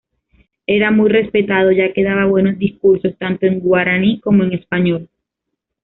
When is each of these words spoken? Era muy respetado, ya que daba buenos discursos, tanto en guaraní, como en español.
Era 0.65 0.89
muy 0.89 1.09
respetado, 1.11 1.71
ya 1.71 1.93
que 1.93 2.03
daba 2.03 2.25
buenos 2.25 2.57
discursos, 2.57 3.15
tanto 3.19 3.45
en 3.45 3.59
guaraní, 3.59 4.19
como 4.19 4.43
en 4.43 4.53
español. 4.53 5.07